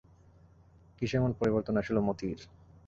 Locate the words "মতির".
1.99-2.39